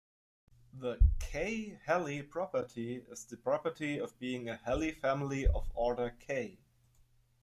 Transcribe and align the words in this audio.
The 0.73 0.97
"k"-Helly 1.19 2.23
property 2.27 3.05
is 3.07 3.25
the 3.25 3.37
property 3.37 3.99
of 3.99 4.17
being 4.17 4.49
a 4.49 4.55
Helly 4.55 4.93
family 4.93 5.45
of 5.45 5.69
order 5.75 6.15
"k". 6.19 6.57